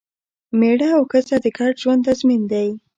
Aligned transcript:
مېړه 0.59 0.89
او 0.97 1.03
ښځه 1.11 1.35
د 1.43 1.45
ګډ 1.57 1.73
ژوند 1.81 2.01
تضمین 2.07 2.41
دی. 2.51 2.67